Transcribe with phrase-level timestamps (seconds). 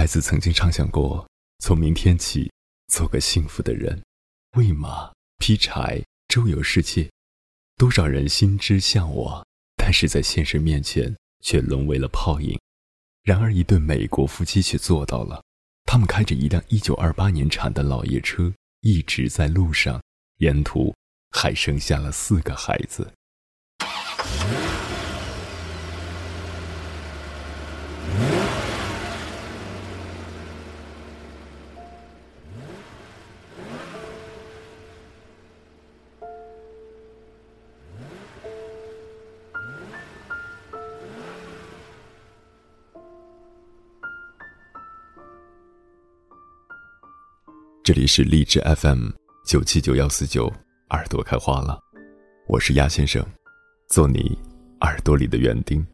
[0.00, 1.28] 孩子曾经畅想过，
[1.58, 2.50] 从明天起
[2.88, 4.02] 做个幸福的人，
[4.56, 7.10] 喂马、劈柴、周游世界。
[7.76, 12.58] 多少人心之向往，但是在现实面前却沦为了泡影。
[13.24, 15.44] 然而，一对美国夫妻却做到了。
[15.84, 20.02] 他们开着一辆1928年产的老爷车，一直在路上，
[20.38, 20.94] 沿途
[21.30, 23.12] 还生下了四个孩子。
[47.82, 49.08] 这里是荔枝 FM
[49.46, 50.52] 九七九幺四九，
[50.90, 51.80] 耳朵开花了，
[52.46, 53.24] 我是鸭先生，
[53.88, 54.38] 做你
[54.82, 55.84] 耳朵里的园丁。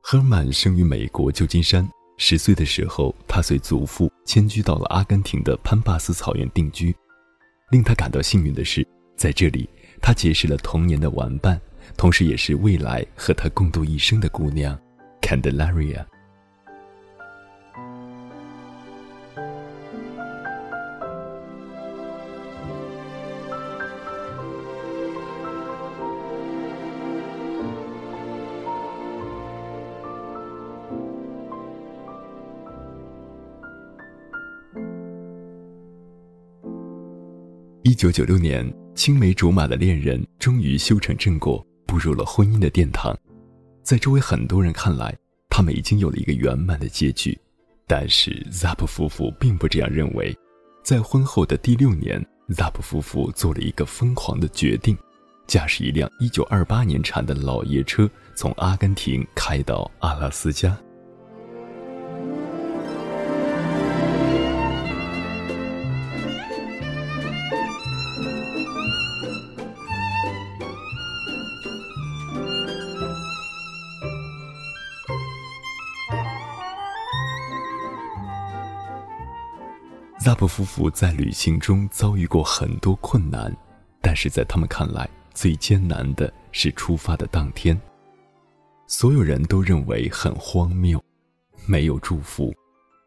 [0.00, 1.86] 赫尔曼生于美国旧金山，
[2.16, 6.96] 十岁的时候，他随祖父迁居到了阿根廷的潘巴斯草原定居。
[7.70, 8.84] 令他感到幸运的是，
[9.16, 9.68] 在这里。
[10.00, 11.60] 他结识了童年的玩伴，
[11.96, 14.78] 同时也是未来和他共度一生的姑娘
[15.20, 16.04] ，Candelaria。
[37.90, 38.64] 一九九六年。
[38.94, 43.18] 青梅竹马的恋人终于修成正果，步入了婚姻的殿堂。
[43.82, 45.12] 在周围很多人看来，
[45.48, 47.36] 他们已经有了一个圆满的结局。
[47.88, 50.32] 但是 Zap 夫妇并不这样认为。
[50.84, 54.96] 在婚后的第六年，Zap 夫妇做了一个疯狂的决定，
[55.48, 60.78] 驾驶一辆1928年产的老爷车，从阿根廷开到阿拉斯加。
[80.22, 83.50] 萨布夫妇在旅行中遭遇过很多困难，
[84.02, 87.80] 但是在他们看来，最艰难的是出发的当天。
[88.86, 91.02] 所有人都认为很荒谬，
[91.64, 92.54] 没有祝福，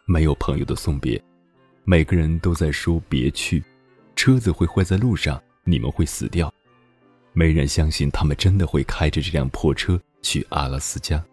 [0.08, 1.22] 没有朋友的送别，
[1.84, 3.64] 每个人都在说别去，
[4.16, 6.52] 车子会坏在路上，你们会死掉，
[7.32, 11.24] 没人相信他们真的会开着这辆破车去阿拉斯加。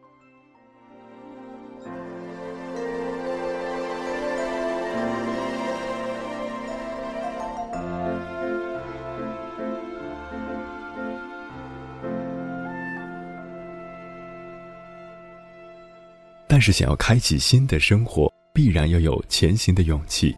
[16.60, 20.37] 但是，想要开启新的生活，必然要有前行的勇气。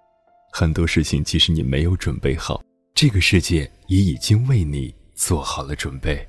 [0.52, 2.62] 很多事情，即使你没有准备好，
[2.94, 6.24] 这个世界也已经为你做好了准备。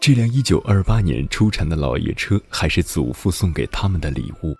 [0.00, 4.56] 这辆1928年出产的老爷车还是祖父送给他们的礼物。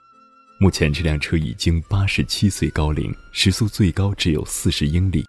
[0.59, 5.25] 目前这辆车已经87岁高龄，时速最高只有40英里。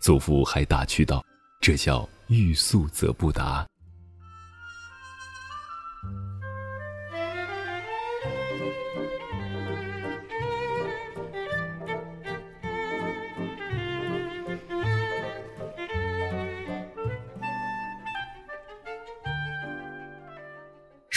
[0.00, 1.24] 祖父还打趣道
[1.62, 3.66] ：“这叫欲速则不达。”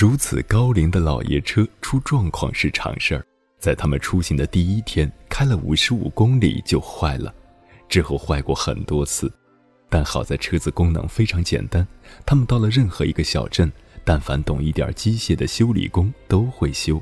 [0.01, 3.23] 如此高龄的老爷车出状况是常事儿，
[3.59, 7.31] 在他们出行的第一天，开了五十五公里就坏了，
[7.87, 9.31] 之后坏过很多次，
[9.91, 11.87] 但好在车子功能非常简单，
[12.25, 13.71] 他们到了任何一个小镇，
[14.03, 16.99] 但凡懂一点机械的修理工都会修。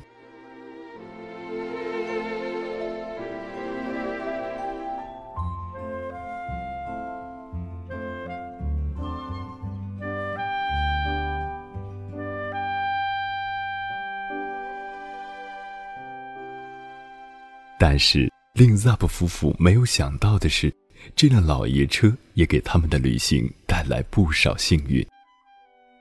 [17.90, 20.72] 但是令 Zap 夫妇没有想到的是，
[21.16, 25.04] 这辆老爷车也给他们的旅行带来不少幸运。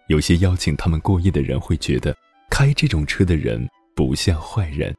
[0.07, 2.15] 有些邀请他们过夜的人会觉得，
[2.47, 4.95] 开这种车的人不像坏人。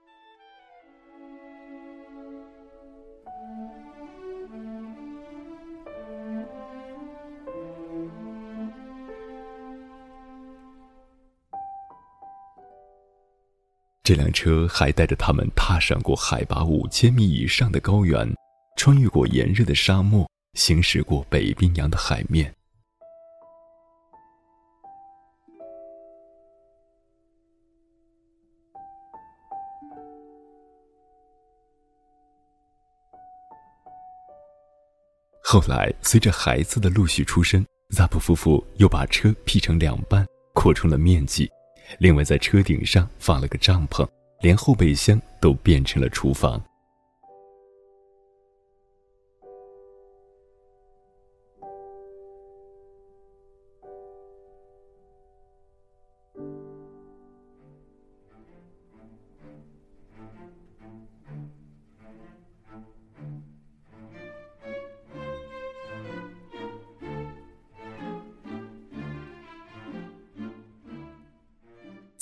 [14.11, 18.29] 这辆车还带着他们踏上过海拔五千米以上的高原，
[18.77, 22.53] 穿越过炎热的沙漠，行驶过北冰洋的海面。
[35.41, 37.65] 后来，随着孩子的陆续出生，
[37.95, 41.49] 扎普夫妇又把车劈成两半，扩充了面积。
[41.99, 44.07] 另外，在车顶上放了个帐篷，
[44.41, 46.63] 连后备箱都变成了厨房。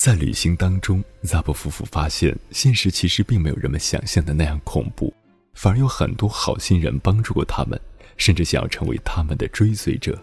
[0.08, 5.12] 在旅行当中，扎布夫妇发现，现实其实并没有人们想象的那样恐怖，
[5.52, 7.78] 反而有很多好心人帮助过他们，
[8.16, 10.18] 甚至想要成为他们的追随者。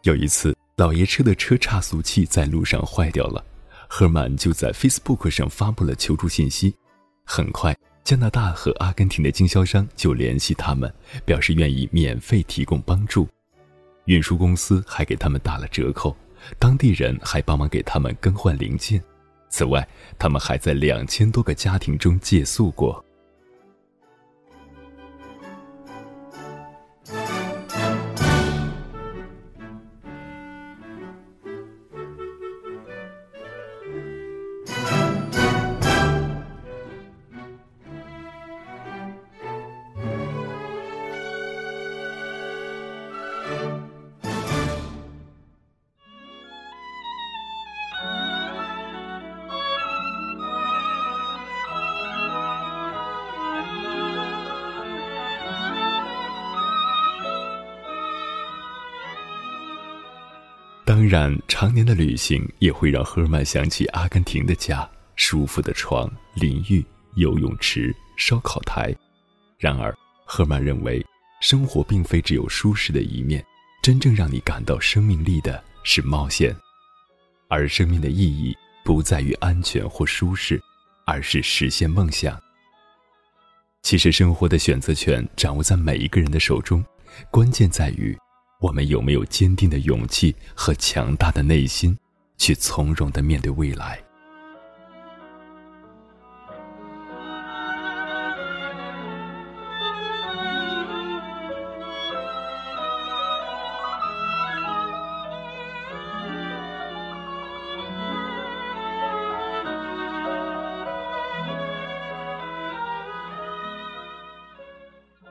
[0.00, 3.44] 有一次，老爷车的车差速器在路上坏掉了。
[3.96, 6.74] 赫曼就在 Facebook 上发布了求助信息。
[7.24, 10.92] 很快，加拿大和阿根廷的经销商就联系他们，
[11.24, 13.28] 表示愿意免费提供帮助。
[14.06, 16.16] 运输公司还给他们打了折扣，
[16.58, 19.00] 当地人还帮忙给他们更换零件。
[19.48, 19.86] 此外，
[20.18, 23.02] 他们还在两千多个家庭中借宿过。
[60.94, 66.86] 当然，常年的旅行也会让赫尔曼想起阿根廷的家，舒服的床、淋浴、
[67.16, 68.94] 游泳池、烧烤台。
[69.58, 69.92] 然而，
[70.24, 71.04] 赫尔曼认为，
[71.40, 73.44] 生活并非只有舒适的一面，
[73.82, 76.54] 真正让你感到生命力的是冒险，
[77.48, 80.62] 而生命的意义不在于安全或舒适，
[81.06, 82.40] 而是实现梦想。
[83.82, 86.84] 其实，生活的选择权掌握在每一个人的手中，
[87.32, 88.16] 关键在于。
[88.64, 91.94] 我们有没有坚定的勇气和强大的内心，
[92.38, 94.02] 去从容的面对未来？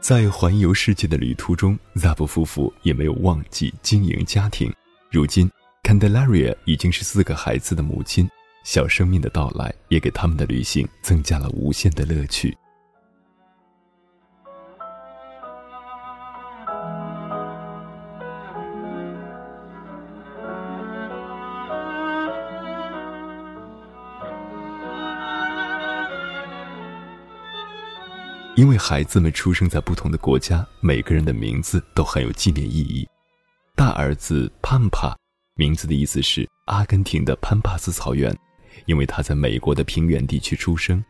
[0.03, 4.69] 在环游世界的旅途中，扎布夫妇也没有忘记经营家庭。
[5.09, 5.49] 如今
[5.81, 8.29] ，Candelaria 已经是四个孩子的母亲，
[8.65, 12.53] 小生命的到来也给他们的旅行增加了无限的乐趣。
[28.63, 33.05] 因为孩子们出生在不同的国家，每个人的名字都很有纪念意义。
[33.75, 35.13] 大儿子潘帕，
[35.55, 38.33] 名字的意思是阿根廷的潘帕斯草原，
[38.85, 41.03] 因为他在美国的平原地区出生。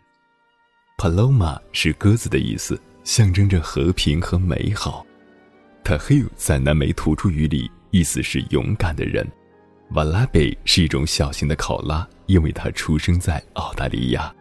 [0.97, 5.05] Paloma 是鸽子的意思，象征着和平和美好。
[5.83, 9.31] Tahil 在南美土著语里意思是勇敢的人。
[9.91, 14.33] Valabe 是一种小型的考拉，因为它出生在澳大利亚。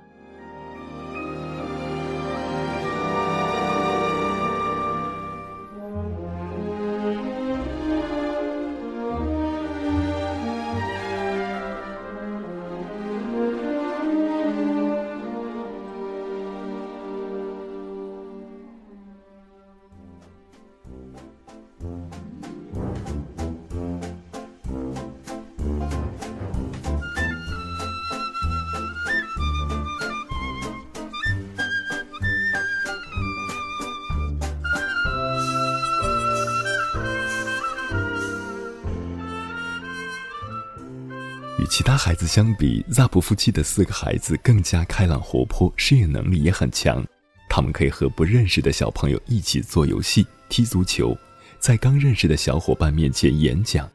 [41.72, 47.02] 其他孩子相比，Zap 夫妻的四个孩子更加开朗活泼，适应能力也很强。
[47.48, 51.16] 他们可以和不认识的小朋友一起做游戏、踢足球，
[51.58, 53.88] 在刚认识的小伙伴面前演讲。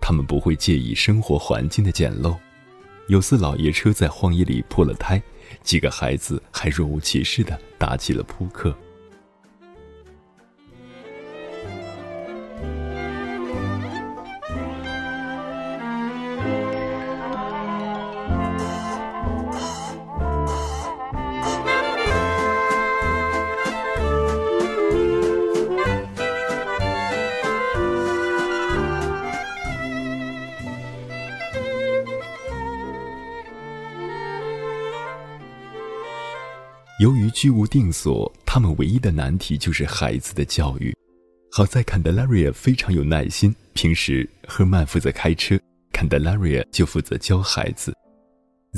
[0.00, 2.34] 他们不会介意生活环境的简陋。
[3.08, 5.22] 有次老爷车在荒野里破了胎，
[5.62, 8.74] 几个孩子还若无其事地打起了扑克。
[37.00, 40.94] 由于居无定所，他们唯一的难题就是孩子的教育。
[41.50, 45.58] 好在坎德拉瑞亚非常有耐心，平时赫曼负责开车，
[45.92, 47.92] 坎德拉瑞亚就负责教孩子。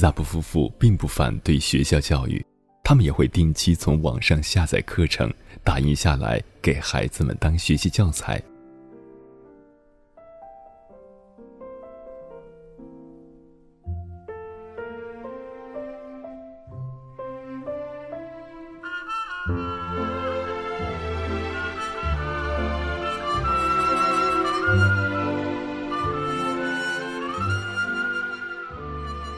[0.00, 2.42] 扎布夫妇并不反对学校教育，
[2.82, 5.30] 他们也会定期从网上下载课程，
[5.62, 8.42] 打印下来给孩子们当学习教材。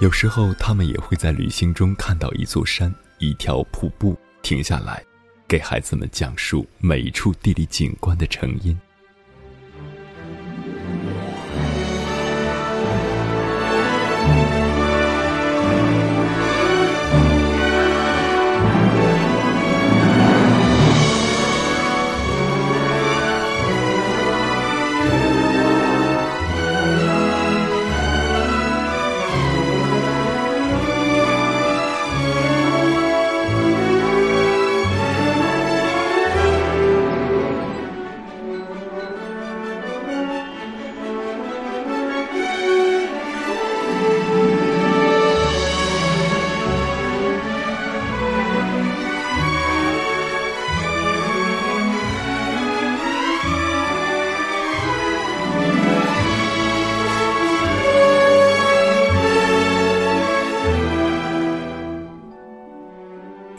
[0.01, 5.05] 有时候，他们也会在旅行中看到一座山、一条瀑布，停下来，
[5.49, 8.79] 给孩子们讲述每一处地理景观的成因。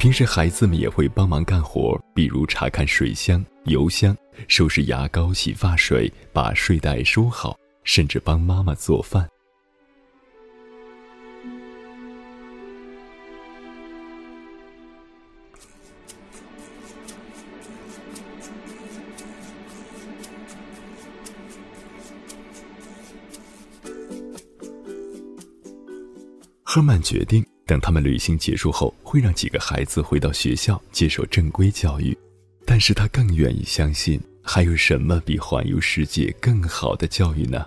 [0.09, 9.29] 平时孩子们也会帮忙干活，比如查看水箱、油箱，收拾牙膏、洗发水，把睡袋收好，甚至帮妈妈做饭。
[26.63, 27.48] 赫曼决定。
[27.69, 32.17] 等他们旅行结束后，会让几个孩子回到学校接受正规教育，
[32.65, 37.63] 但是他更愿意相信，还有什么比环游世界更好的教育呢？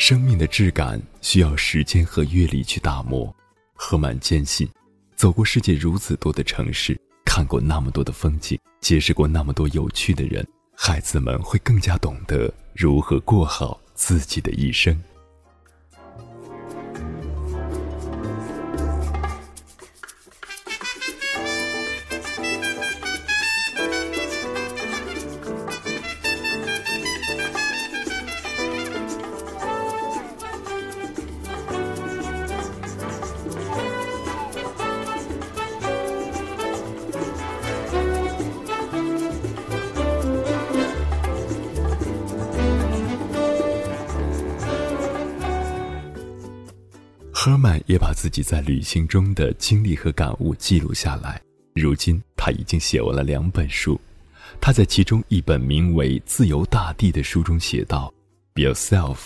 [0.00, 3.30] 生命的质感需要时间和阅历去打磨。
[3.74, 4.66] 赫曼坚信，
[5.14, 10.42] 走过世界如此多的城市，看过那么多的风景，结识过那么多有趣的人，
[10.74, 14.98] 孩子们会更加懂得如何过好自己的一生。
[47.90, 51.42] 也把自己在旅行中的经历和感悟记录下来。
[51.74, 54.00] 如今，他已经写完了两本书。
[54.60, 58.12] 他在其中一本名为《自由大地》的书中写道
[58.54, 59.16] ：“Be yourself,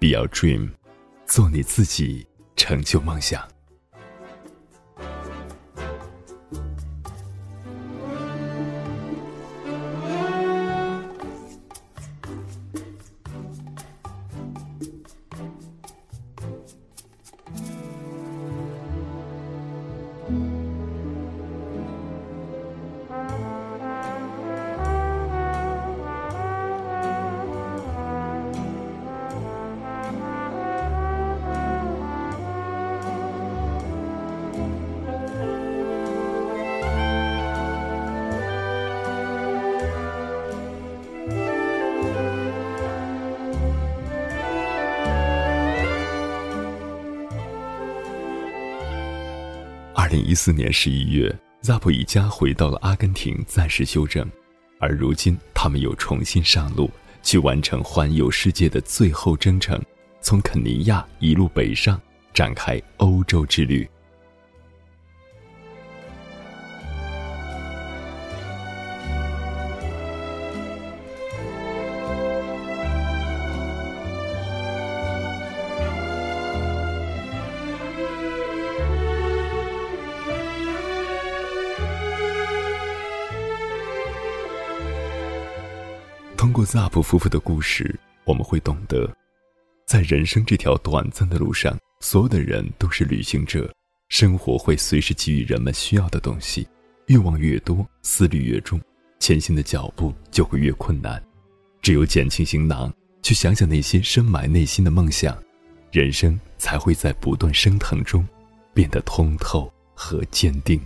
[0.00, 0.70] be your dream，
[1.24, 2.26] 做你自己，
[2.56, 3.46] 成就梦想。”
[50.10, 54.28] 零一四年十一月，Zap 一家回到了阿根廷暂时休整，
[54.80, 56.90] 而如今他们又重新上路，
[57.22, 59.80] 去完成环游世界的最后征程，
[60.20, 62.00] 从肯尼亚一路北上，
[62.34, 63.88] 展开欧洲之旅。
[86.60, 89.10] 通过 Zap 夫妇的故事，我们会懂得，
[89.86, 93.72] 在人生这条短暂的路上，所有的人都是旅行者。
[94.10, 96.68] 生活会随时给予人们需要的东西，
[97.06, 98.78] 欲望越多，思虑越重，
[99.20, 101.22] 前行的脚步就会越困难。
[101.80, 105.42] 只有减轻行囊，去想想那些深埋内心的梦想，
[105.90, 108.28] 人生才会在不断升腾中，
[108.74, 110.78] 变得通透和坚定。